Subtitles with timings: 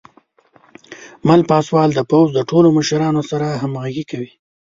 [1.27, 4.31] مل پاسوال د پوځ د ټولو مشرانو سره همغږي کوي.